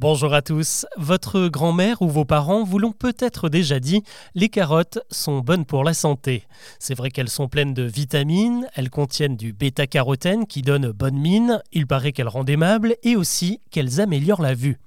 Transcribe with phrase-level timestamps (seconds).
[0.00, 0.86] Bonjour à tous.
[0.96, 4.04] Votre grand-mère ou vos parents vous l'ont peut-être déjà dit,
[4.36, 6.44] les carottes sont bonnes pour la santé.
[6.78, 11.60] C'est vrai qu'elles sont pleines de vitamines, elles contiennent du bêta-carotène qui donne bonne mine,
[11.72, 14.78] il paraît qu'elles rendent aimables et aussi qu'elles améliorent la vue.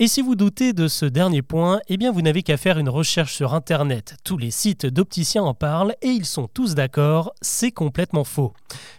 [0.00, 2.88] Et si vous doutez de ce dernier point, eh bien vous n'avez qu'à faire une
[2.88, 4.16] recherche sur Internet.
[4.24, 8.54] Tous les sites d'opticiens en parlent et ils sont tous d'accord, c'est complètement faux.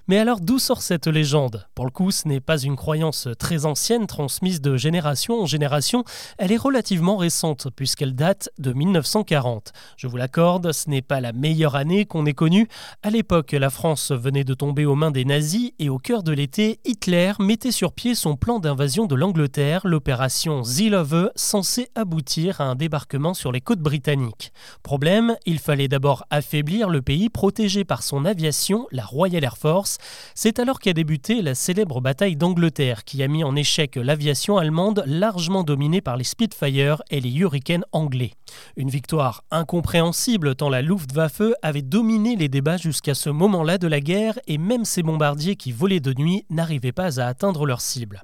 [0.07, 1.68] Mais alors d'où sort cette légende?
[1.75, 6.05] Pour le coup, ce n'est pas une croyance très ancienne transmise de génération en génération,
[6.38, 9.74] elle est relativement récente puisqu'elle date de 1940.
[9.97, 12.69] Je vous l'accorde, ce n'est pas la meilleure année qu'on ait connue.
[13.04, 16.32] À l'époque, la France venait de tomber aux mains des nazis et au cœur de
[16.32, 22.65] l'été, Hitler mettait sur pied son plan d'invasion de l'Angleterre, l'opération Love censé aboutir à
[22.65, 24.51] un débarquement sur les côtes britanniques.
[24.83, 29.97] Problème, il fallait d'abord affaiblir le pays protégé par son aviation, la Royal Air Force.
[30.36, 35.03] C'est alors qu'a débuté la célèbre bataille d'Angleterre qui a mis en échec l'aviation allemande
[35.05, 38.31] largement dominée par les Spitfire et les Hurricanes anglais.
[38.77, 43.99] Une victoire incompréhensible tant la Luftwaffe avait dominé les débats jusqu'à ce moment-là de la
[43.99, 48.23] guerre et même ces bombardiers qui volaient de nuit n'arrivaient pas à atteindre leur cible.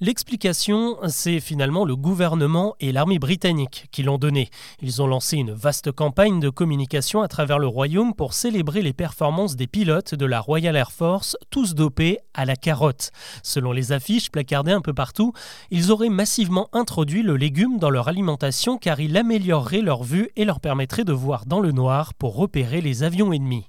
[0.00, 4.50] L'explication, c'est le gouvernement et l'armée britannique qui l'ont donné.
[4.80, 8.92] Ils ont lancé une vaste campagne de communication à travers le royaume pour célébrer les
[8.92, 13.10] performances des pilotes de la Royal Air Force, tous dopés à la carotte.
[13.42, 15.32] Selon les affiches placardées un peu partout,
[15.70, 20.44] ils auraient massivement introduit le légume dans leur alimentation car il améliorerait leur vue et
[20.44, 23.66] leur permettrait de voir dans le noir pour repérer les avions ennemis.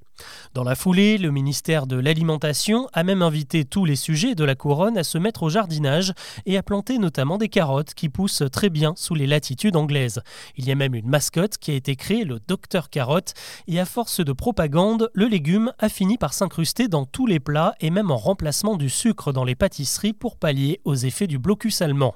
[0.53, 4.55] Dans la foulée, le ministère de l'Alimentation a même invité tous les sujets de la
[4.55, 6.13] couronne à se mettre au jardinage
[6.45, 10.21] et à planter notamment des carottes qui poussent très bien sous les latitudes anglaises.
[10.55, 13.33] Il y a même une mascotte qui a été créée, le Docteur Carotte,
[13.67, 17.75] et à force de propagande, le légume a fini par s'incruster dans tous les plats
[17.79, 21.81] et même en remplacement du sucre dans les pâtisseries pour pallier aux effets du blocus
[21.81, 22.15] allemand.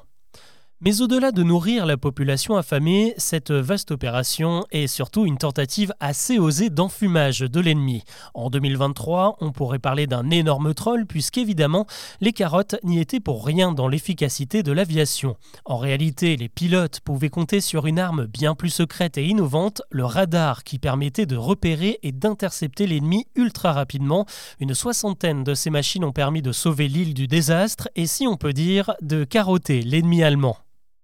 [0.84, 6.40] Mais au-delà de nourrir la population affamée, cette vaste opération est surtout une tentative assez
[6.40, 8.04] osée d'enfumage de l'ennemi.
[8.34, 11.86] En 2023, on pourrait parler d'un énorme troll puisqu'évidemment,
[12.20, 15.36] les carottes n'y étaient pour rien dans l'efficacité de l'aviation.
[15.66, 20.06] En réalité, les pilotes pouvaient compter sur une arme bien plus secrète et innovante, le
[20.06, 24.26] radar qui permettait de repérer et d'intercepter l'ennemi ultra rapidement.
[24.60, 28.36] Une soixantaine de ces machines ont permis de sauver l'île du désastre et si on
[28.36, 30.58] peut dire, de carotter l'ennemi allemand.